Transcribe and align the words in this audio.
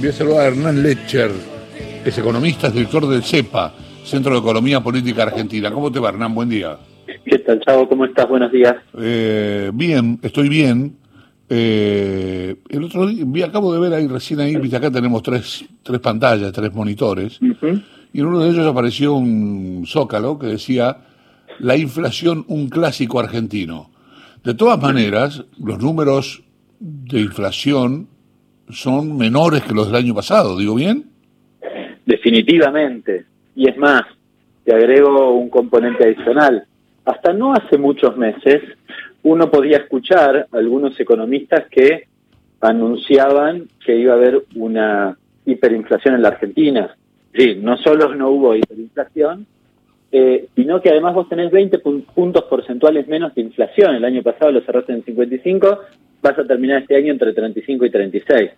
Voy 0.00 0.08
a 0.08 0.12
saludar 0.12 0.40
a 0.40 0.46
Hernán 0.46 0.82
Lecher, 0.82 1.30
es 2.02 2.16
economista, 2.16 2.68
es 2.68 2.72
director 2.72 3.06
del 3.06 3.22
CEPA, 3.22 3.74
Centro 4.02 4.32
de 4.32 4.38
Economía 4.38 4.80
Política 4.80 5.24
Argentina. 5.24 5.70
¿Cómo 5.70 5.92
te 5.92 6.00
va, 6.00 6.08
Hernán? 6.08 6.34
Buen 6.34 6.48
día. 6.48 6.78
¿Qué 7.26 7.38
tal, 7.40 7.60
Chavo? 7.60 7.86
¿Cómo 7.86 8.06
estás? 8.06 8.26
Buenos 8.26 8.50
días. 8.50 8.76
Eh, 8.98 9.70
bien, 9.74 10.18
estoy 10.22 10.48
bien. 10.48 10.96
Eh, 11.50 12.56
el 12.70 12.84
otro 12.84 13.08
día, 13.08 13.44
acabo 13.44 13.74
de 13.74 13.78
ver 13.78 13.92
ahí, 13.92 14.06
recién 14.06 14.40
ahí, 14.40 14.56
viste, 14.56 14.78
acá 14.78 14.90
tenemos 14.90 15.22
tres, 15.22 15.66
tres 15.82 16.00
pantallas, 16.00 16.50
tres 16.50 16.72
monitores, 16.72 17.38
y 18.10 18.20
en 18.20 18.26
uno 18.26 18.40
de 18.40 18.48
ellos 18.48 18.66
apareció 18.66 19.12
un 19.12 19.84
zócalo 19.86 20.38
que 20.38 20.46
decía, 20.46 20.96
la 21.58 21.76
inflación, 21.76 22.46
un 22.48 22.70
clásico 22.70 23.20
argentino. 23.20 23.90
De 24.44 24.54
todas 24.54 24.80
maneras, 24.80 25.44
los 25.58 25.78
números 25.78 26.42
de 26.78 27.20
inflación 27.20 28.08
son 28.72 29.16
menores 29.16 29.62
que 29.62 29.74
los 29.74 29.86
del 29.86 29.96
año 29.96 30.14
pasado, 30.14 30.56
¿digo 30.58 30.74
bien? 30.74 31.04
Definitivamente. 32.06 33.24
Y 33.54 33.68
es 33.68 33.76
más, 33.76 34.02
te 34.64 34.74
agrego 34.74 35.32
un 35.32 35.48
componente 35.48 36.04
adicional. 36.04 36.64
Hasta 37.04 37.32
no 37.32 37.52
hace 37.52 37.78
muchos 37.78 38.16
meses, 38.16 38.62
uno 39.22 39.50
podía 39.50 39.78
escuchar 39.78 40.46
algunos 40.52 40.98
economistas 40.98 41.66
que 41.70 42.04
anunciaban 42.60 43.68
que 43.84 43.96
iba 43.96 44.12
a 44.12 44.16
haber 44.16 44.44
una 44.54 45.16
hiperinflación 45.46 46.14
en 46.14 46.22
la 46.22 46.28
Argentina. 46.28 46.94
Sí, 47.34 47.56
no 47.60 47.76
solo 47.78 48.14
no 48.14 48.30
hubo 48.30 48.54
hiperinflación, 48.54 49.46
eh, 50.12 50.48
sino 50.56 50.80
que 50.80 50.90
además 50.90 51.14
vos 51.14 51.28
tenés 51.28 51.50
20 51.50 51.78
puntos 51.78 52.44
porcentuales 52.44 53.06
menos 53.06 53.34
de 53.34 53.42
inflación. 53.42 53.94
El 53.94 54.04
año 54.04 54.22
pasado 54.22 54.50
lo 54.50 54.60
cerraste 54.62 54.92
en 54.92 55.04
55, 55.04 55.78
vas 56.22 56.38
a 56.38 56.46
terminar 56.46 56.82
este 56.82 56.96
año 56.96 57.12
entre 57.12 57.32
35 57.32 57.86
y 57.86 57.90
36. 57.90 58.50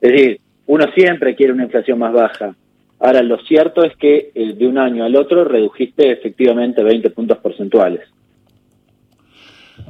Es 0.00 0.10
decir, 0.12 0.40
uno 0.66 0.86
siempre 0.94 1.34
quiere 1.34 1.52
una 1.52 1.64
inflación 1.64 1.98
más 1.98 2.12
baja. 2.12 2.54
Ahora, 3.00 3.22
lo 3.22 3.38
cierto 3.38 3.84
es 3.84 3.96
que 3.96 4.30
eh, 4.34 4.54
de 4.54 4.66
un 4.66 4.78
año 4.78 5.04
al 5.04 5.16
otro 5.16 5.44
redujiste 5.44 6.12
efectivamente 6.12 6.82
20 6.82 7.10
puntos 7.10 7.38
porcentuales. 7.38 8.00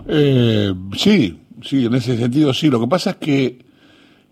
Eh, 0.09 0.73
sí, 0.97 1.39
sí, 1.63 1.87
en 1.87 1.95
ese 1.95 2.17
sentido 2.17 2.55
sí. 2.55 2.71
Lo 2.71 2.81
que 2.81 2.87
pasa 2.87 3.11
es 3.11 3.17
que 3.17 3.59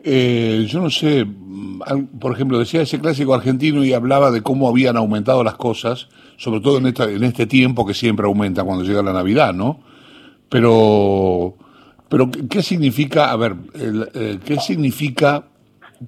eh, 0.03 0.67
yo 0.67 0.81
no 0.81 0.91
sé, 0.91 1.25
mm, 1.25 2.19
por 2.19 2.33
ejemplo, 2.33 2.59
decía 2.59 2.83
ese 2.83 3.01
clásico 3.01 3.35
argentino 3.35 3.85
y 3.85 3.93
hablaba 3.93 4.31
de 4.31 4.43
cómo 4.43 4.69
habían 4.69 4.97
aumentado 4.97 5.45
las 5.45 5.57
cosas, 5.57 6.09
sobre 6.37 6.61
todo 6.61 6.79
en, 6.79 6.87
esta, 6.87 7.05
en 7.05 7.23
este 7.23 7.47
tiempo 7.47 7.87
que 7.87 7.95
siempre 7.95 8.27
aumenta 8.27 8.65
cuando 8.65 8.85
llega 8.85 9.03
la 9.03 9.13
Navidad, 9.13 9.53
¿no? 9.53 9.81
Pero, 10.49 11.55
pero 12.11 12.29
¿qué 12.51 12.61
significa, 12.61 13.31
a 13.31 13.37
ver, 13.37 13.53
eh, 13.73 14.39
qué 14.45 14.57
significa 14.57 15.45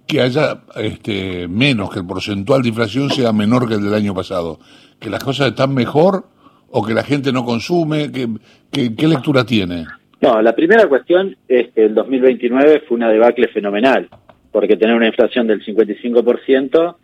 que 0.06 0.20
haya 0.20 0.62
este, 0.74 1.46
menos, 1.46 1.90
que 1.90 2.00
el 2.00 2.06
porcentual 2.06 2.60
de 2.62 2.70
inflación 2.70 3.08
sea 3.08 3.32
menor 3.32 3.68
que 3.68 3.74
el 3.74 3.84
del 3.84 3.94
año 3.94 4.12
pasado? 4.12 4.58
¿Que 4.98 5.08
las 5.08 5.22
cosas 5.22 5.48
están 5.48 5.72
mejor 5.72 6.24
o 6.70 6.84
que 6.84 6.92
la 6.92 7.04
gente 7.04 7.32
no 7.32 7.44
consume? 7.44 8.10
¿Qué, 8.10 8.28
qué, 8.72 9.06
lectura 9.06 9.44
tiene? 9.44 9.86
No, 10.20 10.42
la 10.42 10.56
primera 10.56 10.88
cuestión 10.88 11.36
es 11.46 11.70
que 11.72 11.84
el 11.84 11.94
2029 11.94 12.82
fue 12.88 12.96
una 12.96 13.08
debacle 13.08 13.46
fenomenal, 13.48 14.08
porque 14.50 14.76
tener 14.76 14.96
una 14.96 15.06
inflación 15.06 15.46
del 15.46 15.64
55%, 15.64 16.96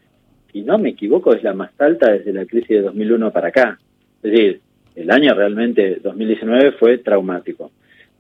si 0.53 0.63
no 0.63 0.77
me 0.77 0.89
equivoco, 0.89 1.33
es 1.35 1.45
la 1.45 1.55
más 1.55 1.71
alta 1.79 2.11
desde 2.11 2.33
la 2.33 2.47
crisis 2.47 2.69
de 2.69 2.83
2001 2.83 3.31
para 3.31 3.49
acá. 3.49 3.79
Es 4.25 4.33
decir, 4.33 4.61
el 4.97 5.09
año 5.13 5.35
realmente 5.35 6.01
2019 6.03 6.73
fue 6.73 6.99
traumático. 6.99 7.71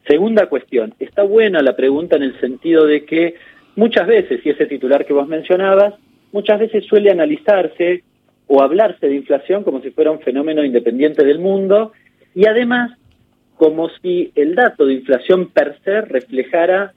Segunda 0.08 0.46
cuestión, 0.46 0.94
está 0.98 1.22
buena 1.22 1.60
la 1.60 1.76
pregunta 1.76 2.16
en 2.16 2.22
el 2.22 2.40
sentido 2.40 2.86
de 2.86 3.04
que 3.04 3.34
muchas 3.76 4.06
veces, 4.06 4.40
y 4.42 4.48
ese 4.48 4.64
titular 4.64 5.04
que 5.04 5.12
vos 5.12 5.28
mencionabas, 5.28 5.94
muchas 6.32 6.58
veces 6.58 6.86
suele 6.86 7.10
analizarse 7.10 8.02
o 8.46 8.62
hablarse 8.62 9.06
de 9.06 9.16
inflación 9.16 9.64
como 9.64 9.82
si 9.82 9.90
fuera 9.90 10.10
un 10.10 10.20
fenómeno 10.20 10.64
independiente 10.64 11.26
del 11.26 11.38
mundo 11.38 11.92
y 12.34 12.46
además 12.46 12.92
como 13.56 13.90
si 14.00 14.32
el 14.34 14.54
dato 14.54 14.86
de 14.86 14.94
inflación 14.94 15.50
per 15.50 15.76
se 15.84 16.00
reflejara 16.00 16.94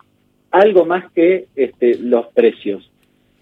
algo 0.52 0.86
más 0.86 1.12
que 1.12 1.48
este, 1.56 1.98
los 1.98 2.28
precios. 2.28 2.90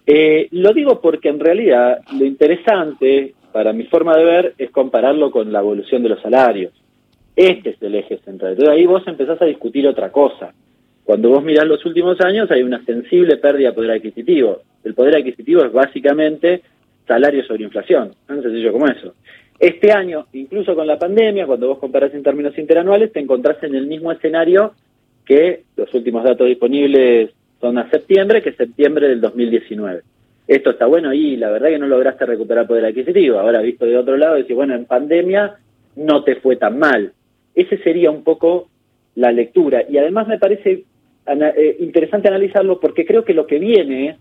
Eh, 0.07 0.47
lo 0.51 0.73
digo 0.73 0.99
porque 0.99 1.29
en 1.29 1.39
realidad 1.39 1.99
lo 2.17 2.25
interesante, 2.25 3.35
para 3.51 3.71
mi 3.73 3.83
forma 3.83 4.17
de 4.17 4.23
ver, 4.23 4.53
es 4.57 4.71
compararlo 4.71 5.29
con 5.29 5.53
la 5.53 5.59
evolución 5.59 6.01
de 6.01 6.09
los 6.09 6.21
salarios. 6.21 6.73
Este 7.39 7.69
es 7.69 7.81
el 7.81 7.95
eje 7.95 8.17
central. 8.17 8.51
Entonces 8.51 8.75
ahí 8.75 8.85
vos 8.85 9.01
empezás 9.07 9.41
a 9.41 9.45
discutir 9.45 9.87
otra 9.87 10.11
cosa. 10.11 10.53
Cuando 11.05 11.29
vos 11.29 11.41
mirás 11.41 11.65
los 11.65 11.85
últimos 11.85 12.19
años 12.19 12.51
hay 12.51 12.63
una 12.63 12.83
sensible 12.83 13.37
pérdida 13.37 13.69
de 13.69 13.75
poder 13.75 13.91
adquisitivo. 13.91 14.59
El 14.83 14.93
poder 14.93 15.15
adquisitivo 15.15 15.63
es 15.63 15.71
básicamente 15.71 16.61
salario 17.07 17.41
sobre 17.45 17.63
inflación, 17.63 18.11
tan 18.27 18.41
sencillo 18.41 18.73
como 18.73 18.87
eso. 18.87 19.13
Este 19.57 19.93
año, 19.93 20.25
incluso 20.33 20.75
con 20.75 20.85
la 20.85 20.99
pandemia, 20.99 21.45
cuando 21.45 21.69
vos 21.69 21.79
comparás 21.79 22.13
en 22.13 22.23
términos 22.23 22.57
interanuales, 22.57 23.13
te 23.13 23.21
encontrás 23.21 23.63
en 23.63 23.73
el 23.73 23.87
mismo 23.87 24.11
escenario 24.11 24.73
que 25.25 25.63
los 25.77 25.93
últimos 25.93 26.25
datos 26.25 26.45
disponibles 26.45 27.31
son 27.61 27.77
a 27.77 27.89
septiembre, 27.89 28.41
que 28.41 28.51
septiembre 28.51 29.07
del 29.07 29.21
2019. 29.21 30.01
Esto 30.45 30.71
está 30.71 30.87
bueno 30.87 31.13
y 31.13 31.37
la 31.37 31.51
verdad 31.51 31.69
que 31.69 31.79
no 31.79 31.87
lograste 31.87 32.25
recuperar 32.25 32.67
poder 32.67 32.83
adquisitivo. 32.83 33.39
Ahora, 33.39 33.61
visto 33.61 33.85
de 33.85 33.97
otro 33.97 34.17
lado, 34.17 34.35
decís, 34.35 34.57
bueno, 34.57 34.75
en 34.75 34.83
pandemia 34.83 35.55
no 35.95 36.25
te 36.25 36.35
fue 36.35 36.57
tan 36.57 36.77
mal. 36.77 37.13
Ese 37.59 37.77
sería 37.79 38.09
un 38.09 38.23
poco 38.23 38.69
la 39.15 39.31
lectura. 39.31 39.83
Y 39.89 39.97
además 39.97 40.27
me 40.27 40.39
parece 40.39 40.83
eh, 41.27 41.77
interesante 41.79 42.29
analizarlo 42.29 42.79
porque 42.79 43.05
creo 43.05 43.25
que 43.25 43.33
lo 43.33 43.45
que 43.45 43.59
viene 43.59 44.09
es 44.09 44.17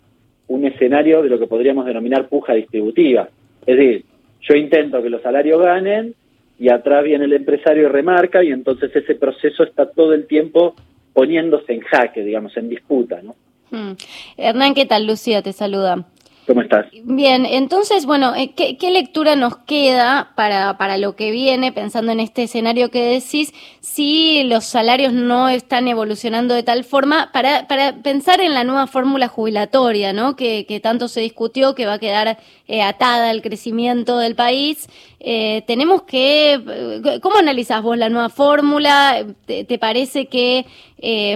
un 0.48 0.64
escenario 0.64 1.22
de 1.22 1.28
lo 1.28 1.38
que 1.38 1.46
podríamos 1.46 1.86
denominar 1.86 2.28
puja 2.28 2.54
distributiva. 2.54 3.28
Es 3.64 3.76
decir, 3.76 4.04
yo 4.40 4.56
intento 4.56 5.02
que 5.02 5.10
los 5.10 5.22
salarios 5.22 5.62
ganen 5.62 6.14
y 6.58 6.70
atrás 6.70 7.04
viene 7.04 7.26
el 7.26 7.32
empresario 7.32 7.84
y 7.84 7.86
remarca 7.86 8.42
y 8.42 8.48
entonces 8.48 8.94
ese 8.94 9.14
proceso 9.14 9.62
está 9.62 9.88
todo 9.90 10.14
el 10.14 10.26
tiempo 10.26 10.74
poniéndose 11.12 11.74
en 11.74 11.80
jaque, 11.80 12.24
digamos, 12.24 12.56
en 12.56 12.68
disputa, 12.68 13.20
¿no? 13.22 13.36
Hmm. 13.70 13.92
Hernán, 14.36 14.74
¿qué 14.74 14.86
tal? 14.86 15.06
Lucía 15.06 15.42
te 15.42 15.52
saluda. 15.52 16.06
¿Cómo? 16.48 16.62
Bien, 17.04 17.44
entonces, 17.44 18.06
bueno, 18.06 18.34
eh, 18.34 18.54
¿qué, 18.54 18.90
lectura 18.90 19.36
nos 19.36 19.58
queda 19.58 20.32
para, 20.34 20.78
para 20.78 20.96
lo 20.96 21.14
que 21.14 21.30
viene, 21.30 21.72
pensando 21.72 22.10
en 22.10 22.20
este 22.20 22.44
escenario 22.44 22.90
que 22.90 23.02
decís, 23.02 23.52
si 23.80 24.44
los 24.44 24.64
salarios 24.64 25.12
no 25.12 25.50
están 25.50 25.88
evolucionando 25.88 26.54
de 26.54 26.62
tal 26.62 26.84
forma, 26.84 27.30
para, 27.32 27.68
para 27.68 27.96
pensar 28.02 28.40
en 28.40 28.54
la 28.54 28.64
nueva 28.64 28.86
fórmula 28.86 29.28
jubilatoria, 29.28 30.12
¿no? 30.14 30.36
Que, 30.36 30.64
que 30.66 30.80
tanto 30.80 31.08
se 31.08 31.20
discutió, 31.20 31.74
que 31.74 31.84
va 31.84 31.94
a 31.94 31.98
quedar 31.98 32.38
eh, 32.66 32.82
atada 32.82 33.28
al 33.28 33.42
crecimiento 33.42 34.18
del 34.18 34.34
país. 34.34 34.88
Eh, 35.20 35.64
tenemos 35.66 36.02
que, 36.02 37.20
¿cómo 37.22 37.36
analizás 37.36 37.82
vos 37.82 37.98
la 37.98 38.08
nueva 38.08 38.30
fórmula? 38.30 39.26
¿Te, 39.46 39.78
parece 39.78 40.26
que 40.26 40.64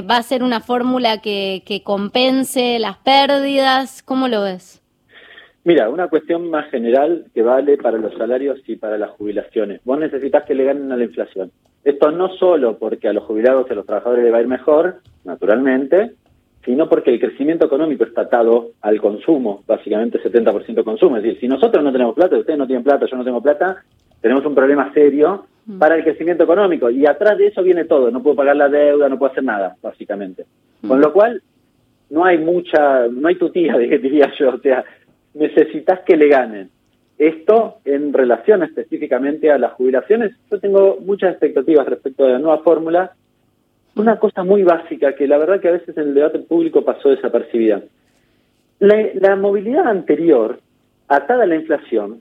va 0.08 0.16
a 0.16 0.22
ser 0.22 0.42
una 0.42 0.60
fórmula 0.60 1.18
que, 1.18 1.62
que 1.66 1.82
compense 1.82 2.78
las 2.78 2.96
pérdidas? 2.96 4.02
¿Cómo 4.02 4.28
lo 4.28 4.42
ves? 4.42 4.81
Mira, 5.64 5.88
una 5.88 6.08
cuestión 6.08 6.50
más 6.50 6.68
general 6.70 7.26
que 7.32 7.42
vale 7.42 7.76
para 7.76 7.98
los 7.98 8.14
salarios 8.14 8.60
y 8.66 8.76
para 8.76 8.98
las 8.98 9.10
jubilaciones. 9.10 9.80
Vos 9.84 9.98
necesitas 9.98 10.44
que 10.44 10.54
le 10.54 10.64
ganen 10.64 10.90
a 10.90 10.96
la 10.96 11.04
inflación. 11.04 11.52
Esto 11.84 12.10
no 12.10 12.28
solo 12.36 12.78
porque 12.78 13.08
a 13.08 13.12
los 13.12 13.24
jubilados 13.24 13.66
y 13.68 13.72
a 13.72 13.76
los 13.76 13.86
trabajadores 13.86 14.24
les 14.24 14.32
va 14.32 14.38
a 14.38 14.42
ir 14.42 14.48
mejor, 14.48 14.96
naturalmente, 15.24 16.12
sino 16.64 16.88
porque 16.88 17.10
el 17.10 17.20
crecimiento 17.20 17.66
económico 17.66 18.04
está 18.04 18.22
atado 18.22 18.70
al 18.80 19.00
consumo, 19.00 19.62
básicamente 19.66 20.22
70% 20.22 20.84
consumo. 20.84 21.16
Es 21.16 21.22
decir, 21.22 21.40
si 21.40 21.48
nosotros 21.48 21.82
no 21.82 21.92
tenemos 21.92 22.14
plata, 22.14 22.36
ustedes 22.36 22.58
no 22.58 22.66
tienen 22.66 22.84
plata, 22.84 23.06
yo 23.06 23.16
no 23.16 23.24
tengo 23.24 23.42
plata, 23.42 23.82
tenemos 24.20 24.44
un 24.46 24.54
problema 24.54 24.92
serio 24.94 25.46
mm. 25.66 25.78
para 25.78 25.96
el 25.96 26.04
crecimiento 26.04 26.44
económico. 26.44 26.88
Y 26.90 27.04
atrás 27.06 27.38
de 27.38 27.48
eso 27.48 27.62
viene 27.62 27.84
todo. 27.84 28.10
No 28.10 28.22
puedo 28.22 28.36
pagar 28.36 28.56
la 28.56 28.68
deuda, 28.68 29.08
no 29.08 29.18
puedo 29.18 29.32
hacer 29.32 29.44
nada, 29.44 29.76
básicamente. 29.82 30.44
Con 30.86 30.98
mm. 30.98 31.02
lo 31.02 31.12
cual, 31.12 31.42
no 32.10 32.24
hay 32.24 32.38
mucha, 32.38 33.08
no 33.08 33.26
hay 33.26 33.34
tutía, 33.34 33.76
diría 33.78 34.32
yo. 34.38 34.50
O 34.50 34.58
sea, 34.58 34.84
necesitas 35.34 36.00
que 36.00 36.16
le 36.16 36.28
ganen. 36.28 36.70
Esto 37.18 37.76
en 37.84 38.12
relación 38.12 38.62
específicamente 38.62 39.50
a 39.50 39.58
las 39.58 39.72
jubilaciones, 39.74 40.32
yo 40.50 40.58
tengo 40.58 40.98
muchas 41.00 41.32
expectativas 41.32 41.86
respecto 41.86 42.24
de 42.24 42.32
la 42.32 42.38
nueva 42.38 42.58
fórmula. 42.62 43.12
Una 43.94 44.18
cosa 44.18 44.42
muy 44.42 44.62
básica 44.62 45.14
que 45.14 45.28
la 45.28 45.38
verdad 45.38 45.60
que 45.60 45.68
a 45.68 45.72
veces 45.72 45.96
en 45.96 46.08
el 46.08 46.14
debate 46.14 46.40
público 46.40 46.84
pasó 46.84 47.10
desapercibida. 47.10 47.82
La, 48.80 49.36
movilidad 49.36 49.86
anterior, 49.86 50.58
atada 51.06 51.44
a 51.44 51.46
la 51.46 51.54
inflación, 51.54 52.20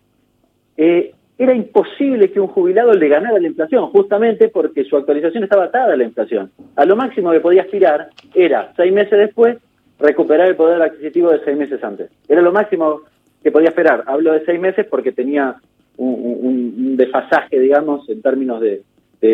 eh, 0.77 1.13
era 1.39 1.55
imposible 1.55 2.31
que 2.31 2.39
un 2.39 2.49
jubilado 2.49 2.93
le 2.93 3.07
ganara 3.07 3.39
la 3.39 3.47
inflación, 3.47 3.87
justamente 3.87 4.49
porque 4.49 4.83
su 4.83 4.95
actualización 4.95 5.43
estaba 5.43 5.63
atada 5.63 5.93
a 5.93 5.97
la 5.97 6.03
inflación. 6.03 6.51
A 6.75 6.85
lo 6.85 6.95
máximo 6.95 7.31
que 7.31 7.39
podía 7.39 7.63
aspirar 7.63 8.09
era, 8.35 8.71
seis 8.77 8.93
meses 8.93 9.17
después, 9.17 9.57
recuperar 10.01 10.47
el 10.47 10.55
poder 10.55 10.81
adquisitivo 10.81 11.31
de 11.31 11.43
seis 11.43 11.57
meses 11.57 11.83
antes. 11.83 12.09
Era 12.27 12.41
lo 12.41 12.51
máximo 12.51 13.01
que 13.43 13.51
podía 13.51 13.69
esperar. 13.69 14.03
Hablo 14.07 14.33
de 14.33 14.45
seis 14.45 14.59
meses 14.59 14.85
porque 14.89 15.11
tenía 15.11 15.55
un, 15.97 16.95
desfasaje, 16.97 17.59
digamos, 17.59 18.07
en 18.09 18.21
términos 18.21 18.61
de, 18.61 18.83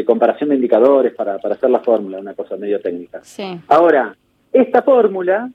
comparación 0.05 0.49
de 0.49 0.55
indicadores 0.55 1.13
para, 1.13 1.35
hacer 1.35 1.69
la 1.69 1.79
fórmula, 1.79 2.19
una 2.19 2.33
cosa 2.33 2.57
medio 2.57 2.79
técnica. 2.79 3.21
Ahora, 3.67 4.15
esta 4.51 4.81
fórmula 4.81 5.49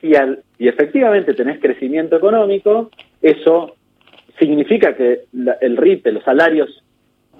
si, 0.00 0.14
al, 0.14 0.42
si 0.58 0.68
efectivamente 0.68 1.32
tenés 1.32 1.60
crecimiento 1.60 2.16
económico, 2.16 2.90
eso 3.22 3.76
significa 4.38 4.94
que 4.94 5.22
el 5.60 5.76
RIP, 5.76 6.06
los 6.08 6.24
salarios 6.24 6.82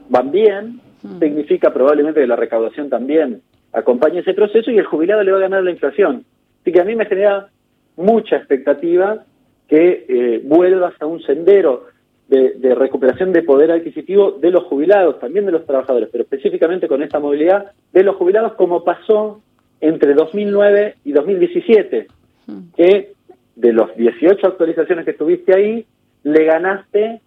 van 0.08 0.30
bien, 0.30 0.80
hmm. 1.02 1.18
significa 1.18 1.72
probablemente 1.72 2.20
que 2.20 2.26
la 2.26 2.36
recaudación 2.36 2.88
también 2.88 3.42
acompañe 3.72 4.20
ese 4.20 4.34
proceso 4.34 4.70
y 4.70 4.78
el 4.78 4.86
jubilado 4.86 5.22
le 5.22 5.32
va 5.32 5.38
a 5.38 5.42
ganar 5.42 5.64
la 5.64 5.70
inflación. 5.70 6.24
Así 6.62 6.72
que 6.72 6.80
a 6.80 6.84
mí 6.84 6.96
me 6.96 7.06
genera 7.06 7.48
mucha 7.96 8.36
expectativa 8.36 9.24
que 9.68 10.06
eh, 10.08 10.40
vuelvas 10.44 10.94
a 11.00 11.06
un 11.06 11.20
sendero 11.22 11.86
de, 12.28 12.74
recuperación 12.74 13.32
de 13.32 13.42
poder 13.42 13.70
adquisitivo 13.70 14.32
de 14.32 14.50
los 14.50 14.64
jubilados, 14.64 15.20
también 15.20 15.44
de 15.44 15.52
los 15.52 15.66
trabajadores, 15.66 16.08
pero 16.10 16.24
específicamente 16.24 16.88
con 16.88 17.02
esta 17.02 17.18
movilidad 17.18 17.72
de 17.92 18.02
los 18.04 18.16
jubilados 18.16 18.54
como 18.54 18.84
pasó 18.84 19.42
entre 19.80 20.14
2009 20.14 20.94
y 21.04 21.12
2017, 21.12 22.06
hmm. 22.46 22.58
que 22.74 23.12
de 23.56 23.72
los 23.72 23.94
18 23.96 24.46
actualizaciones 24.46 25.04
que 25.04 25.12
tuviste 25.12 25.54
ahí, 25.54 25.84
le 26.22 26.44
ganaste 26.44 27.20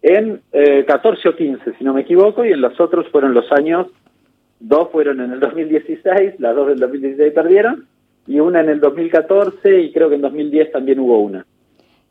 en 0.00 0.40
14 0.86 1.28
eh, 1.28 1.30
o 1.30 1.36
15, 1.36 1.74
si 1.76 1.84
no 1.84 1.92
me 1.92 2.02
equivoco, 2.02 2.44
y 2.44 2.52
en 2.52 2.60
los 2.60 2.80
otros 2.80 3.08
fueron 3.08 3.34
los 3.34 3.50
años, 3.52 3.88
dos 4.60 4.88
fueron 4.90 5.20
en 5.20 5.32
el 5.32 5.40
2016, 5.40 6.38
las 6.38 6.54
dos 6.54 6.68
del 6.68 6.78
2016 6.78 7.32
perdieron, 7.34 7.86
y 8.26 8.40
una 8.40 8.60
en 8.60 8.68
el 8.68 8.80
2014, 8.80 9.80
y 9.80 9.92
creo 9.92 10.08
que 10.08 10.16
en 10.16 10.22
2010 10.22 10.72
también 10.72 11.00
hubo 11.00 11.18
una. 11.18 11.46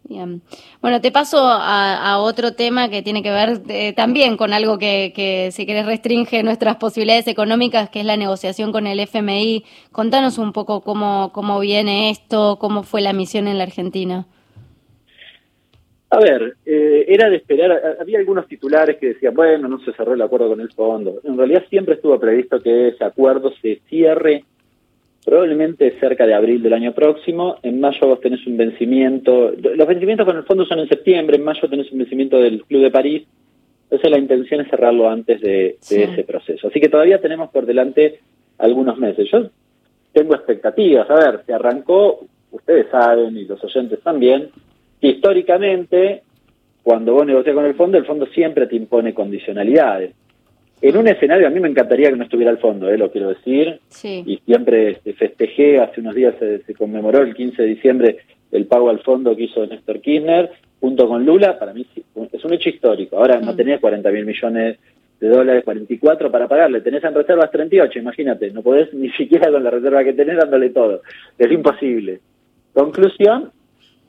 Bien. 0.08 0.44
Bueno, 0.82 1.02
te 1.02 1.12
paso 1.12 1.40
a, 1.42 2.20
otro 2.20 2.54
tema 2.54 2.90
que 2.90 3.02
tiene 3.02 3.24
que 3.24 3.32
ver 3.32 3.62
eh, 3.70 3.94
también 3.94 4.38
con 4.38 4.54
algo 4.54 4.78
que, 4.78 5.12
que, 5.16 5.50
si 5.52 5.66
querés, 5.66 5.88
restringe 5.88 6.44
nuestras 6.44 6.76
posibilidades 6.76 7.28
económicas, 7.28 7.90
que 7.90 8.02
es 8.02 8.06
la 8.06 8.16
negociación 8.16 8.72
con 8.72 8.86
el 8.86 9.00
FMI. 9.00 9.64
Contanos 9.92 10.38
un 10.38 10.54
poco 10.54 10.82
cómo, 10.82 11.32
cómo 11.34 11.60
viene 11.60 12.12
esto, 12.12 12.58
cómo 12.60 12.84
fue 12.84 13.02
la 13.02 13.14
misión 13.14 13.48
en 13.48 13.58
la 13.58 13.64
Argentina. 13.64 14.28
A 16.12 16.20
ver, 16.20 16.56
eh, 16.68 17.06
era 17.08 17.28
de 17.30 17.38
esperar, 17.38 17.98
había 18.00 18.20
algunos 18.20 18.48
titulares 18.48 18.98
que 18.98 19.08
decían, 19.08 19.34
bueno, 19.34 19.68
no 19.68 19.80
se 19.80 19.92
cerró 19.94 20.14
el 20.14 20.22
acuerdo 20.22 20.50
con 20.50 20.62
el 20.62 20.72
fondo. 20.72 21.20
En 21.24 21.36
realidad 21.36 21.66
siempre 21.68 21.96
estuvo 21.96 22.20
previsto 22.20 22.62
que 22.62 22.90
ese 22.90 23.04
acuerdo 23.04 23.52
se 23.60 23.82
cierre 23.90 24.46
probablemente 25.26 26.00
cerca 26.00 26.26
de 26.28 26.36
abril 26.36 26.62
del 26.62 26.74
año 26.74 26.94
próximo. 26.94 27.58
En 27.64 27.80
mayo 27.80 28.08
vos 28.08 28.22
tenés 28.22 28.46
un 28.46 28.58
vencimiento, 28.58 29.52
los 29.52 29.88
vencimientos 29.88 30.26
con 30.26 30.38
el 30.38 30.44
fondo 30.44 30.66
son 30.66 30.80
en 30.80 30.88
septiembre, 30.88 31.38
en 31.38 31.44
mayo 31.44 31.68
tenés 31.68 31.92
un 31.92 31.98
vencimiento 31.98 32.38
del 32.38 32.64
Club 32.64 32.84
de 32.84 32.92
París. 32.92 33.24
Entonces 33.84 34.12
la 34.12 34.20
intención 34.20 34.62
es 34.62 34.70
cerrarlo 34.70 35.10
antes 35.10 35.42
de, 35.42 35.78
ese 35.82 36.24
proceso. 36.24 36.68
Así 36.68 36.80
que 36.80 36.90
todavía 36.90 37.20
tenemos 37.20 37.50
por 37.50 37.66
delante 37.66 38.20
algunos 38.60 38.98
meses. 38.98 39.28
Yo 39.32 39.50
tengo 40.14 40.36
expectativas. 40.36 41.10
A 41.10 41.16
ver, 41.16 41.42
se 41.46 41.54
arrancó, 41.54 42.26
ustedes 42.52 42.88
saben 42.92 43.36
y 43.36 43.46
los 43.46 43.64
oyentes 43.64 44.00
también, 44.02 44.50
que 45.02 45.08
históricamente 45.08 46.22
cuando 46.84 47.14
vos 47.14 47.26
negocias 47.26 47.56
con 47.56 47.66
el 47.66 47.74
fondo, 47.74 47.98
el 47.98 48.06
fondo 48.06 48.28
siempre 48.28 48.68
te 48.68 48.76
impone 48.76 49.16
condicionalidades. 49.16 50.14
En 50.82 50.98
un 50.98 51.08
escenario, 51.08 51.48
a 51.48 51.50
mí 51.50 51.60
me 51.60 51.70
encantaría 51.70 52.10
que 52.10 52.18
no 52.18 52.26
estuviera 52.26 52.52
el 52.52 52.58
fondo, 52.58 52.90
eh, 52.90 52.98
lo 52.98 53.12
quiero 53.12 53.30
decir, 53.30 53.80
y 54.04 54.38
siempre 54.46 54.92
este, 54.92 55.14
festejé, 55.14 55.80
hace 55.80 56.02
unos 56.02 56.14
días 56.14 56.36
se, 56.40 56.74
conmemoró 56.76 57.22
el 57.22 57.34
15 57.34 57.62
de 57.62 57.68
diciembre 57.68 58.18
el 58.52 58.66
pago 58.66 58.90
al 58.90 59.00
fondo 59.00 59.36
que 59.36 59.44
hizo 59.44 59.66
Néstor 59.66 60.02
Kirchner 60.02 60.52
junto 60.80 61.08
con 61.08 61.26
Lula, 61.26 61.58
para 61.58 61.74
mí 61.74 61.86
es 62.32 62.46
un 62.46 62.54
hecho 62.54 62.70
histórico. 62.70 63.18
Ahora 63.18 63.40
no 63.40 63.54
mm. 63.54 63.56
tenés 63.56 63.80
40 63.80 64.12
mil 64.12 64.26
millones 64.26 64.78
de 65.20 65.30
dólares, 65.30 65.64
44 65.64 66.30
para 66.30 66.48
pagarle, 66.48 66.82
tenés 66.82 67.04
en 67.04 67.16
reservas 67.16 67.50
38, 67.52 67.98
imagínate, 67.98 68.52
no 68.52 68.62
podés 68.62 68.94
ni 68.94 69.10
siquiera 69.18 69.52
con 69.52 69.64
la 69.64 69.72
reserva 69.72 70.04
que 70.04 70.14
tenés 70.14 70.38
dándole 70.38 70.70
todo, 70.70 71.02
es 71.38 71.52
imposible. 71.52 72.20
Conclusión, 72.74 73.52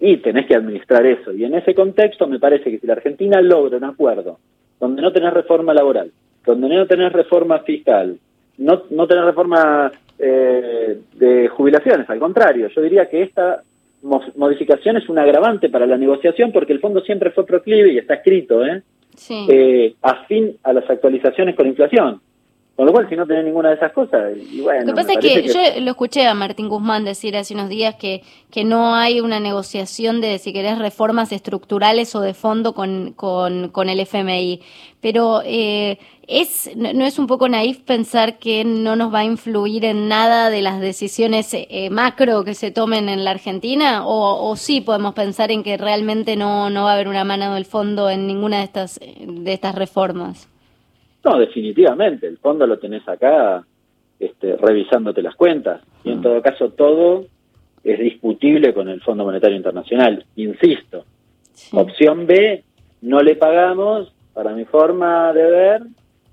y 0.00 0.19
tenés 0.19 0.46
que 0.46 0.54
administrar 0.54 1.06
eso. 1.06 1.32
Y 1.32 1.44
en 1.44 1.54
ese 1.54 1.74
contexto 1.74 2.26
me 2.26 2.38
parece 2.38 2.70
que 2.70 2.78
si 2.78 2.86
la 2.86 2.94
Argentina 2.94 3.40
logra 3.40 3.78
un 3.78 3.84
acuerdo 3.84 4.38
donde 4.78 5.00
no 5.00 5.12
tenés 5.12 5.32
reforma 5.32 5.72
laboral, 5.72 6.10
donde 6.46 6.69
no 6.69 6.87
tenés 6.87 7.12
reforma 7.12 7.58
fiscal, 7.60 8.16
no, 8.58 8.82
no 8.90 9.06
tenés 9.06 9.25
reforma 9.25 9.93
eh, 10.19 10.98
de 11.14 11.48
jubilaciones, 11.48 12.08
al 12.08 12.19
contrario, 12.19 12.69
yo 12.69 12.81
diría 12.81 13.08
que 13.08 13.22
esta 13.22 13.62
modificación 14.02 14.96
es 14.96 15.08
un 15.08 15.19
agravante 15.19 15.69
para 15.69 15.87
la 15.87 15.96
negociación 15.96 16.52
porque 16.52 16.72
el 16.72 16.81
fondo 16.81 17.00
siempre 17.00 17.31
fue 17.31 17.44
proclive 17.44 17.93
y 17.93 17.98
está 17.98 18.14
escrito, 18.14 18.64
¿eh? 18.64 18.82
Sí. 19.16 19.46
eh 19.48 19.94
afín 20.02 20.56
a 20.62 20.72
las 20.72 20.88
actualizaciones 20.88 21.56
con 21.56 21.66
inflación. 21.66 22.20
Con 22.76 22.84
lo 22.84 22.93
cual, 22.93 23.08
si 23.08 23.17
no 23.17 23.26
tenés 23.26 23.46
ninguna 23.46 23.70
de 23.70 23.76
esas 23.76 23.90
cosas, 23.93 24.37
y 24.37 24.61
bueno. 24.61 24.81
Lo 24.81 24.87
que 24.88 25.02
pasa 25.02 25.14
es 25.14 25.19
que, 25.19 25.49
yo 25.49 25.81
lo 25.81 25.93
escuché 25.93 26.26
a 26.26 26.34
Martín 26.34 26.69
Guzmán 26.69 27.06
decir 27.06 27.34
hace 27.34 27.55
unos 27.55 27.70
días 27.70 27.94
que, 27.94 28.23
que 28.50 28.64
no 28.64 28.94
hay 28.94 29.20
una 29.20 29.40
negociación 29.40 30.20
de, 30.20 30.38
si 30.38 30.52
querés, 30.52 30.78
reformas 30.78 31.32
estructurales 31.32 32.14
o 32.14 32.20
de 32.20 32.34
fondo 32.34 32.75
con, 32.75 33.14
con, 33.14 33.70
con 33.70 33.88
el 33.88 33.99
FMI. 34.00 34.61
Pero 35.00 35.40
eh, 35.43 35.99
es 36.26 36.70
no 36.76 37.06
es 37.06 37.19
un 37.19 37.26
poco 37.26 37.49
naif 37.49 37.78
pensar 37.81 38.38
que 38.38 38.62
no 38.67 38.94
nos 38.94 39.14
va 39.14 39.20
a 39.20 39.25
influir 39.25 39.87
en 39.87 40.08
nada 40.08 40.50
de 40.50 40.61
las 40.61 40.79
decisiones 40.79 41.55
eh, 41.55 41.88
macro 41.88 42.44
que 42.44 42.52
se 42.52 42.72
tomen 42.72 43.08
en 43.08 43.25
la 43.25 43.31
Argentina, 43.31 44.06
o, 44.06 44.50
o 44.50 44.55
sí 44.56 44.82
podemos 44.82 45.14
pensar 45.14 45.50
en 45.50 45.62
que 45.62 45.79
realmente 45.79 46.37
no, 46.37 46.69
no 46.69 46.84
va 46.84 46.90
a 46.90 46.94
haber 46.94 47.08
una 47.08 47.25
mano 47.25 47.55
del 47.55 47.64
fondo 47.64 48.11
en 48.11 48.26
ninguna 48.26 48.58
de 48.58 48.64
estas, 48.64 49.00
de 49.00 49.52
estas 49.55 49.75
reformas. 49.75 50.46
No, 51.26 51.38
definitivamente, 51.38 52.28
el 52.28 52.38
fondo 52.38 52.69
lo 52.69 52.78
tenés 52.78 53.06
acá 53.08 53.64
este, 54.20 54.56
revisándote 54.56 55.23
las 55.23 55.34
cuentas. 55.34 55.82
Y 56.05 56.12
en 56.12 56.20
mm. 56.20 56.23
todo 56.23 56.40
caso 56.40 56.70
todo 56.70 57.26
es 57.82 57.99
discutible 57.99 58.73
con 58.73 58.88
el 58.88 59.00
Fondo 59.00 59.25
Monetario 59.25 59.56
Internacional. 59.56 60.25
Insisto, 60.37 61.05
opción 61.73 62.28
B, 62.28 62.62
no 63.02 63.20
le 63.23 63.34
pagamos, 63.34 64.14
para 64.34 64.52
mi 64.52 64.67
forma 64.67 65.32
de 65.32 65.50
ver, 65.50 65.82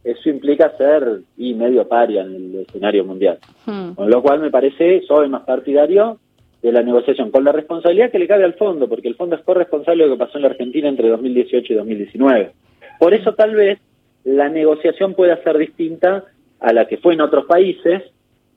eso 0.04 0.30
implica 0.30 0.78
ser 0.78 1.22
y 1.38 1.56
medio 1.56 1.88
paria 1.88 2.22
en 2.22 2.36
el 2.36 2.56
escenario 2.68 3.04
mundial. 3.04 3.40
Mm. 3.66 3.94
Con 3.94 4.12
lo 4.12 4.22
cual 4.22 4.42
me 4.42 4.52
parece, 4.52 5.02
soy 5.08 5.28
más 5.28 5.42
partidario 5.42 6.20
de 6.62 6.72
la 6.72 6.84
negociación, 6.84 7.32
con 7.32 7.44
la 7.44 7.52
responsabilidad 7.52 8.12
que 8.12 8.20
le 8.20 8.28
cabe 8.28 8.44
al 8.44 8.54
fondo, 8.54 8.88
porque 8.88 9.08
el 9.08 9.16
fondo 9.16 9.36
es 9.38 9.42
corresponsable 9.42 10.04
de 10.04 10.10
lo 10.12 10.16
que 10.18 10.26
pasó 10.26 10.38
en 10.38 10.44
la 10.44 10.50
Argentina 10.50 10.88
entre 10.88 11.10
2018 11.10 11.74
y 11.74 11.76
2019. 11.78 12.52
Por 13.00 13.16
eso 13.16 13.34
tal 13.34 13.56
vez 13.56 13.80
la 14.24 14.50
negociación 14.50 15.14
puede 15.14 15.42
ser 15.44 15.58
distinta 15.58 16.24
a 16.60 16.74
la 16.74 16.88
que 16.88 16.98
fue 16.98 17.14
en 17.14 17.22
otros 17.22 17.46
países, 17.46 18.04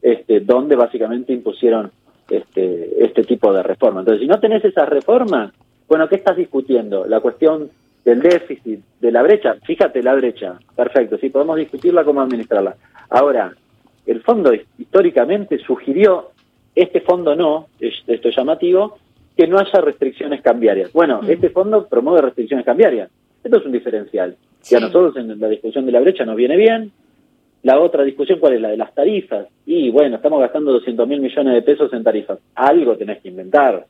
este, 0.01 0.41
donde 0.41 0.77
básicamente 0.77 1.33
impusieron 1.33 1.91
este, 2.31 3.05
este 3.05 3.25
tipo 3.25 3.53
de 3.53 3.63
reforma. 3.63 4.01
Entonces, 4.01 4.23
si 4.23 4.29
no 4.29 4.39
tenés 4.39 4.65
esa 4.65 4.87
reforma, 4.87 5.53
bueno, 5.89 6.09
¿qué 6.09 6.17
estás 6.17 6.37
discutiendo? 6.37 7.06
La 7.06 7.20
cuestión 7.20 7.70
del 8.05 8.20
déficit, 8.20 8.81
de 9.01 9.11
la 9.11 9.23
brecha, 9.23 9.56
fíjate 9.65 10.03
la 10.03 10.15
brecha, 10.15 10.58
perfecto, 10.75 11.19
sí, 11.19 11.31
podemos 11.31 11.56
discutirla 11.56 12.05
cómo 12.05 12.20
administrarla. 12.20 12.77
Ahora, 13.11 13.53
el 14.06 14.23
fondo 14.23 14.53
históricamente 14.79 15.58
sugirió, 15.58 16.31
este 16.75 17.01
fondo 17.01 17.35
no, 17.35 17.67
esto 17.81 18.29
es 18.29 18.37
llamativo, 18.37 18.99
que 19.37 19.46
no 19.46 19.58
haya 19.58 19.81
restricciones 19.81 20.41
cambiarias. 20.41 20.93
Bueno, 20.93 21.20
mm. 21.23 21.31
este 21.31 21.51
fondo 21.51 21.87
promueve 21.87 22.23
restricciones 22.23 22.65
cambiarias. 22.65 23.11
Esto 23.46 23.58
es 23.58 23.65
un 23.65 23.70
diferencial. 23.70 24.36
Si 24.60 24.74
a 24.74 24.81
nosotros 24.81 25.17
en 25.19 25.38
la 25.38 25.48
discusión 25.48 25.86
de 25.86 25.93
la 25.93 26.00
brecha 26.00 26.24
nos 26.24 26.34
viene 26.34 26.56
bien, 26.56 26.91
la 27.62 27.79
otra 27.79 28.03
discusión, 28.03 28.41
¿cuál 28.41 28.55
es? 28.55 28.60
La 28.60 28.70
de 28.70 28.76
las 28.76 28.93
tarifas. 28.93 29.46
Y 29.65 29.88
bueno, 29.91 30.17
estamos 30.17 30.41
gastando 30.41 30.72
200 30.72 31.06
mil 31.06 31.20
millones 31.20 31.55
de 31.55 31.62
pesos 31.62 31.93
en 31.93 32.03
tarifas. 32.03 32.41
Algo 32.56 32.96
tenés 32.96 33.20
que 33.20 33.29
inventar. 33.29 33.86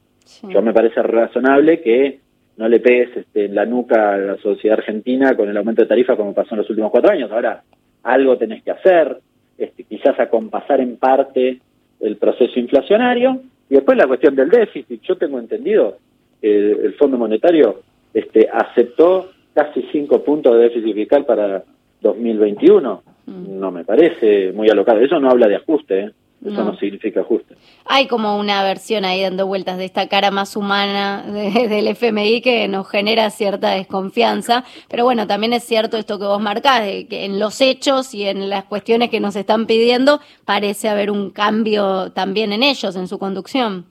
Yo 0.46 0.60
me 0.60 0.74
parece 0.74 1.02
razonable 1.02 1.80
que 1.80 2.18
no 2.58 2.68
le 2.68 2.80
pegues 2.80 3.16
este, 3.16 3.46
en 3.46 3.54
la 3.54 3.64
nuca 3.64 4.12
a 4.12 4.18
la 4.18 4.36
sociedad 4.36 4.78
argentina 4.78 5.34
con 5.34 5.48
el 5.48 5.56
aumento 5.56 5.80
de 5.80 5.88
tarifas 5.88 6.18
como 6.18 6.34
pasó 6.34 6.50
en 6.54 6.58
los 6.58 6.68
últimos 6.68 6.90
cuatro 6.90 7.10
años. 7.10 7.32
Ahora, 7.32 7.62
algo 8.02 8.36
tenés 8.36 8.62
que 8.62 8.72
hacer, 8.72 9.16
este, 9.56 9.84
quizás 9.84 10.20
acompasar 10.20 10.82
en 10.82 10.98
parte 10.98 11.60
el 12.00 12.16
proceso 12.16 12.60
inflacionario. 12.60 13.40
Y 13.70 13.76
después 13.76 13.96
la 13.96 14.06
cuestión 14.06 14.36
del 14.36 14.50
déficit. 14.50 15.00
Yo 15.00 15.16
tengo 15.16 15.38
entendido 15.38 15.96
que 16.42 16.72
el 16.72 16.92
Fondo 16.98 17.16
Monetario 17.16 17.80
este, 18.12 18.50
aceptó 18.52 19.30
casi 19.56 19.82
cinco 19.90 20.22
puntos 20.22 20.54
de 20.54 20.64
déficit 20.64 20.94
fiscal 20.94 21.24
para 21.24 21.64
2021. 22.02 23.02
Mm. 23.24 23.58
No 23.58 23.70
me 23.70 23.84
parece 23.84 24.52
muy 24.52 24.68
alocado. 24.68 25.00
Eso 25.00 25.18
no 25.18 25.30
habla 25.30 25.48
de 25.48 25.56
ajuste, 25.56 26.00
¿eh? 26.00 26.10
Eso 26.44 26.62
no. 26.62 26.76
significa 26.76 27.22
ajuste. 27.22 27.54
Hay 27.86 28.06
como 28.06 28.38
una 28.38 28.62
versión 28.62 29.06
ahí 29.06 29.22
dando 29.22 29.46
vueltas 29.46 29.78
de 29.78 29.86
esta 29.86 30.06
cara 30.06 30.30
más 30.30 30.54
humana 30.54 31.24
del 31.32 31.88
FMI 31.88 32.42
que 32.42 32.68
nos 32.68 32.86
genera 32.88 33.30
cierta 33.30 33.70
desconfianza, 33.70 34.62
pero 34.88 35.04
bueno, 35.04 35.26
también 35.26 35.54
es 35.54 35.64
cierto 35.64 35.96
esto 35.96 36.18
que 36.18 36.26
vos 36.26 36.40
marcás, 36.40 36.84
de 36.84 37.08
que 37.08 37.24
en 37.24 37.40
los 37.40 37.62
hechos 37.62 38.14
y 38.14 38.24
en 38.24 38.50
las 38.50 38.64
cuestiones 38.64 39.08
que 39.08 39.18
nos 39.18 39.34
están 39.34 39.64
pidiendo 39.66 40.20
parece 40.44 40.90
haber 40.90 41.10
un 41.10 41.30
cambio 41.30 42.12
también 42.12 42.52
en 42.52 42.62
ellos, 42.62 42.94
en 42.96 43.08
su 43.08 43.18
conducción. 43.18 43.86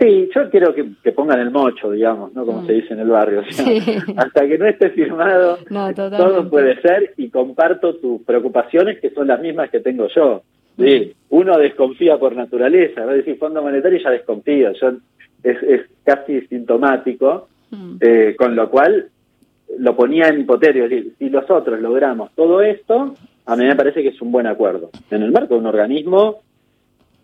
Sí, 0.00 0.30
yo 0.34 0.48
quiero 0.48 0.74
que, 0.74 1.12
pongan 1.12 1.40
el 1.40 1.50
mocho, 1.50 1.90
digamos, 1.90 2.32
¿no? 2.32 2.46
Como 2.46 2.62
mm. 2.62 2.66
se 2.66 2.72
dice 2.72 2.94
en 2.94 3.00
el 3.00 3.08
barrio. 3.08 3.42
Hasta 4.16 4.48
que 4.48 4.56
no 4.56 4.66
esté 4.66 4.90
firmado, 4.90 5.58
todo 5.94 6.48
puede 6.48 6.80
ser 6.80 7.12
y 7.18 7.28
comparto 7.28 7.96
tus 7.96 8.22
preocupaciones 8.22 8.98
que 9.00 9.10
son 9.10 9.26
las 9.26 9.40
mismas 9.40 9.68
que 9.68 9.80
tengo 9.80 10.08
yo. 10.08 10.42
Sí, 10.78 11.12
mm. 11.12 11.34
uno 11.36 11.58
desconfía 11.58 12.16
por 12.16 12.34
naturaleza, 12.34 13.04
va 13.04 13.12
a 13.12 13.16
decir 13.16 13.36
Fondo 13.36 13.62
Monetario 13.62 14.00
ya 14.02 14.10
desconfía. 14.10 14.72
Yo 14.72 14.92
es, 15.42 15.62
es 15.62 15.82
casi 16.02 16.40
sintomático, 16.46 17.48
mm. 17.70 17.96
eh, 18.00 18.34
con 18.38 18.56
lo 18.56 18.70
cual 18.70 19.10
lo 19.78 19.96
ponía 19.96 20.28
en 20.28 20.40
hipoterio, 20.40 20.84
es 20.84 20.90
decir, 20.90 21.12
si 21.18 21.28
nosotros 21.28 21.78
logramos 21.78 22.30
todo 22.34 22.62
esto, 22.62 23.14
a 23.44 23.56
mí 23.56 23.64
me 23.66 23.76
parece 23.76 24.02
que 24.02 24.08
es 24.08 24.22
un 24.22 24.32
buen 24.32 24.46
acuerdo. 24.46 24.90
En 25.10 25.22
el 25.22 25.30
marco 25.30 25.54
de 25.54 25.60
un 25.60 25.66
organismo 25.66 26.40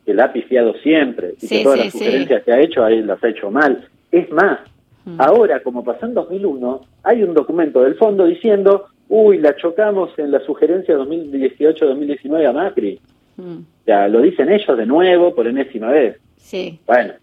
que 0.07 0.15
la 0.15 0.27
ha 0.27 0.33
pifiado 0.33 0.75
siempre 0.79 1.35
y 1.43 1.49
que 1.49 1.63
todas 1.65 1.81
las 1.81 1.93
sugerencias 1.93 2.43
que 2.45 2.53
ha 2.53 2.61
hecho, 2.61 2.85
ahí 2.85 3.03
las 3.03 3.23
ha 3.23 3.29
hecho 3.29 3.51
mal. 3.51 3.87
Es 4.13 4.31
más, 4.31 4.61
mm. 5.05 5.21
ahora, 5.21 5.61
como 5.61 5.85
pasó 5.85 6.07
en 6.07 6.15
2001, 6.15 6.81
hay 7.03 7.25
un 7.25 7.35
documento 7.35 7.83
del 7.83 7.97
fondo 7.97 8.25
diciendo, 8.25 8.87
uy, 9.09 9.39
la 9.39 9.57
chocamos 9.57 10.17
en 10.19 10.31
la 10.31 10.41
sugerencia 10.41 10.97
2018-2019 10.97 12.49
a 12.49 12.53
Macri. 12.53 13.01
Mm. 13.37 13.59
O 13.59 13.85
sea, 13.85 14.07
lo 14.07 14.23
dicen 14.23 14.51
ellos 14.51 14.79
de 14.79 14.87
nuevo 14.87 15.35
por 15.35 15.49
enésima 15.49 15.91
vez. 15.91 16.19
Sí. 16.37 16.79
Bueno, 16.87 17.15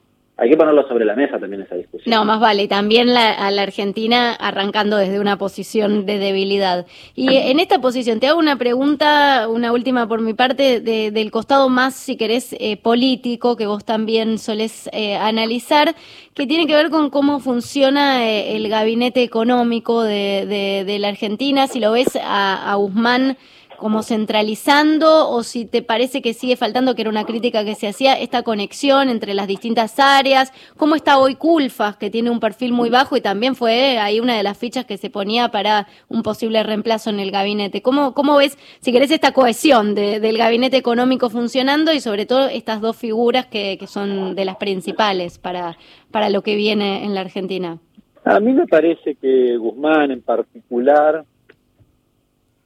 hay 0.43 0.49
que 0.49 0.57
ponerlo 0.57 0.85
sobre 0.89 1.05
la 1.05 1.15
mesa 1.15 1.39
también 1.39 1.61
esa 1.61 1.75
discusión. 1.75 2.13
No, 2.13 2.25
más 2.25 2.41
vale, 2.41 2.67
también 2.67 3.09
a 3.09 3.49
la 3.49 3.61
Argentina 3.61 4.33
arrancando 4.33 4.97
desde 4.97 5.21
una 5.21 5.37
posición 5.37 6.05
de 6.05 6.19
debilidad. 6.19 6.85
Y 7.15 7.33
en 7.33 7.61
esta 7.61 7.79
posición, 7.79 8.19
te 8.19 8.27
hago 8.27 8.39
una 8.39 8.57
pregunta, 8.57 9.47
una 9.47 9.71
última 9.71 10.05
por 10.05 10.19
mi 10.19 10.33
parte, 10.33 10.81
del 10.81 11.31
costado 11.31 11.69
más, 11.69 11.95
si 11.95 12.17
querés, 12.17 12.53
eh, 12.59 12.75
político, 12.75 13.55
que 13.55 13.67
vos 13.67 13.85
también 13.85 14.37
solés 14.37 14.89
eh, 14.91 15.15
analizar, 15.15 15.95
que 16.33 16.45
tiene 16.45 16.67
que 16.67 16.75
ver 16.75 16.89
con 16.89 17.09
cómo 17.09 17.39
funciona 17.39 18.27
eh, 18.27 18.57
el 18.57 18.67
gabinete 18.67 19.23
económico 19.23 20.03
de, 20.03 20.83
de, 20.85 20.99
la 20.99 21.07
Argentina, 21.07 21.67
si 21.67 21.79
lo 21.79 21.93
ves 21.93 22.17
a, 22.21 22.69
a 22.69 22.75
Guzmán 22.75 23.37
como 23.77 24.03
centralizando 24.03 25.29
o 25.29 25.43
si 25.43 25.65
te 25.65 25.81
parece 25.81 26.21
que 26.21 26.33
sigue 26.33 26.55
faltando, 26.55 26.95
que 26.95 27.01
era 27.01 27.09
una 27.09 27.25
crítica 27.25 27.65
que 27.65 27.75
se 27.75 27.87
hacía, 27.87 28.19
esta 28.19 28.43
conexión 28.43 29.09
entre 29.09 29.33
las 29.33 29.47
distintas 29.47 29.99
áreas, 29.99 30.53
cómo 30.77 30.95
está 30.95 31.17
hoy 31.17 31.35
Culfas, 31.35 31.97
que 31.97 32.09
tiene 32.09 32.29
un 32.29 32.39
perfil 32.39 32.71
muy 32.71 32.89
bajo 32.89 33.17
y 33.17 33.21
también 33.21 33.55
fue 33.55 33.97
ahí 33.97 34.19
una 34.19 34.35
de 34.37 34.43
las 34.43 34.57
fichas 34.57 34.85
que 34.85 34.97
se 34.97 35.09
ponía 35.09 35.49
para 35.49 35.87
un 36.09 36.23
posible 36.23 36.63
reemplazo 36.63 37.09
en 37.09 37.19
el 37.19 37.31
gabinete. 37.31 37.81
¿Cómo, 37.81 38.13
cómo 38.13 38.37
ves, 38.37 38.57
si 38.79 38.91
querés, 38.91 39.11
esta 39.11 39.31
cohesión 39.31 39.95
del 39.95 40.37
gabinete 40.37 40.77
económico 40.77 41.29
funcionando 41.29 41.93
y 41.93 41.99
sobre 41.99 42.25
todo 42.25 42.47
estas 42.47 42.81
dos 42.81 42.95
figuras 42.95 43.45
que, 43.47 43.77
que 43.77 43.87
son 43.87 44.35
de 44.35 44.45
las 44.45 44.57
principales 44.57 45.37
para, 45.37 45.77
para 46.11 46.29
lo 46.29 46.41
que 46.41 46.55
viene 46.55 47.03
en 47.03 47.13
la 47.13 47.21
Argentina? 47.21 47.79
A 48.25 48.39
mí 48.39 48.53
me 48.53 48.67
parece 48.67 49.15
que 49.15 49.57
Guzmán 49.57 50.11
en 50.11 50.21
particular 50.21 51.25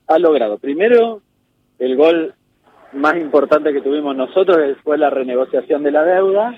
ha 0.07 0.19
logrado 0.19 0.57
primero 0.57 1.21
el 1.79 1.95
gol 1.95 2.33
más 2.93 3.17
importante 3.17 3.73
que 3.73 3.81
tuvimos 3.81 4.15
nosotros, 4.15 4.57
fue 4.83 4.97
la 4.97 5.09
renegociación 5.09 5.83
de 5.83 5.91
la 5.91 6.03
deuda, 6.03 6.55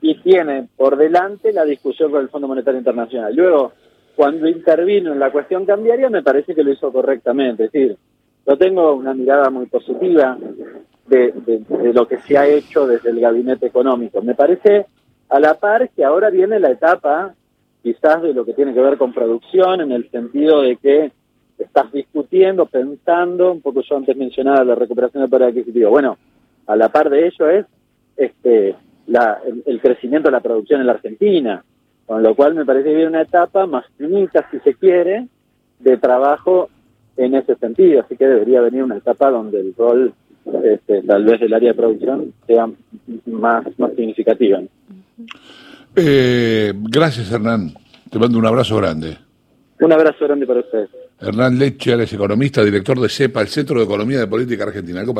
y 0.00 0.16
tiene 0.20 0.68
por 0.76 0.98
delante 0.98 1.50
la 1.50 1.64
discusión 1.64 2.10
con 2.10 2.20
el 2.20 2.28
Fondo 2.28 2.46
Monetario 2.46 2.78
Internacional. 2.78 3.34
Luego, 3.34 3.72
cuando 4.14 4.46
intervino 4.46 5.12
en 5.12 5.18
la 5.18 5.32
cuestión 5.32 5.64
cambiaria, 5.64 6.10
me 6.10 6.22
parece 6.22 6.54
que 6.54 6.62
lo 6.62 6.70
hizo 6.70 6.92
correctamente. 6.92 7.64
Es 7.64 7.72
decir, 7.72 7.96
yo 8.46 8.58
tengo 8.58 8.92
una 8.92 9.14
mirada 9.14 9.48
muy 9.48 9.64
positiva 9.64 10.36
de, 11.06 11.32
lo 11.94 12.06
que 12.06 12.18
se 12.18 12.36
ha 12.36 12.46
hecho 12.46 12.86
desde 12.86 13.08
el 13.08 13.20
gabinete 13.20 13.66
económico. 13.66 14.20
Me 14.20 14.34
parece 14.34 14.84
a 15.30 15.40
la 15.40 15.54
par 15.54 15.88
que 15.88 16.04
ahora 16.04 16.28
viene 16.28 16.60
la 16.60 16.70
etapa 16.70 17.34
quizás 17.82 18.20
de 18.20 18.34
lo 18.34 18.44
que 18.44 18.52
tiene 18.52 18.74
que 18.74 18.80
ver 18.80 18.98
con 18.98 19.14
producción, 19.14 19.80
en 19.80 19.92
el 19.92 20.10
sentido 20.10 20.60
de 20.60 20.76
que 20.76 21.12
estás 21.58 21.92
discutiendo, 21.92 22.66
pensando, 22.66 23.52
un 23.52 23.60
poco 23.60 23.82
yo 23.82 23.96
antes 23.96 24.16
mencionaba 24.16 24.64
la 24.64 24.74
recuperación 24.74 25.22
del 25.22 25.30
poder 25.30 25.48
adquisitivo. 25.48 25.90
Bueno, 25.90 26.18
a 26.66 26.76
la 26.76 26.88
par 26.88 27.10
de 27.10 27.26
ello 27.26 27.48
es 27.48 27.66
este 28.16 28.74
la, 29.06 29.38
el, 29.66 29.80
crecimiento 29.80 30.28
de 30.28 30.32
la 30.32 30.40
producción 30.40 30.80
en 30.80 30.86
la 30.86 30.94
Argentina, 30.94 31.64
con 32.06 32.22
lo 32.22 32.34
cual 32.34 32.54
me 32.54 32.64
parece 32.64 32.88
que 32.88 32.94
viene 32.94 33.10
una 33.10 33.22
etapa 33.22 33.66
más 33.66 33.84
finita, 33.96 34.48
si 34.50 34.58
se 34.60 34.74
quiere, 34.74 35.28
de 35.78 35.96
trabajo 35.98 36.70
en 37.16 37.34
ese 37.34 37.54
sentido, 37.56 38.00
así 38.00 38.16
que 38.16 38.26
debería 38.26 38.60
venir 38.60 38.82
una 38.82 38.96
etapa 38.96 39.30
donde 39.30 39.60
el 39.60 39.74
rol 39.76 40.12
este, 40.64 41.02
tal 41.02 41.24
vez 41.24 41.40
del 41.40 41.54
área 41.54 41.70
de 41.70 41.74
producción 41.74 42.32
sea 42.46 42.68
más, 43.26 43.66
más 43.78 43.92
significativa. 43.94 44.60
Eh, 45.96 46.72
gracias 46.74 47.30
Hernán, 47.30 47.72
te 48.10 48.18
mando 48.18 48.38
un 48.38 48.46
abrazo 48.46 48.76
grande. 48.76 49.16
Un 49.80 49.92
abrazo 49.92 50.24
grande 50.24 50.46
para 50.46 50.60
ustedes. 50.60 50.90
Hernán 51.20 51.58
Leche, 51.58 52.02
es 52.02 52.12
economista, 52.12 52.64
director 52.64 53.00
de 53.00 53.08
CEPA, 53.08 53.40
el 53.40 53.48
Centro 53.48 53.78
de 53.78 53.84
Economía 53.84 54.18
de 54.18 54.26
Política 54.26 54.64
Argentina. 54.64 55.04